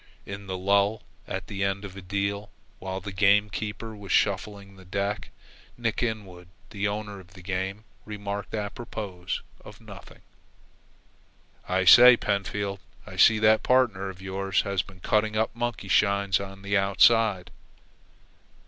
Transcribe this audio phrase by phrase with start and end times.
[0.25, 4.75] In the lull at the end of a deal, while the game keeper was shuffling
[4.75, 5.29] the deck,
[5.77, 9.27] Nick Inwood the owner of the game, remarked, apropos
[9.63, 10.23] of nothing:
[11.69, 16.39] "I say, Pentfield, I see that partner of yours has been cutting up monkey shines
[16.39, 17.51] on the outside."